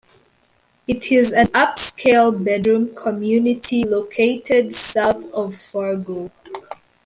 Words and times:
It 0.87 1.11
is 1.11 1.31
an 1.31 1.45
upscale 1.49 2.43
bedroom 2.43 2.95
community 2.95 3.83
located 3.83 4.73
south 4.73 5.31
of 5.31 5.53
Fargo. 5.53 6.31